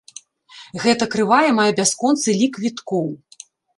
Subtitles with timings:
[0.85, 3.07] Гэта крывая мае бясконцы лік віткоў.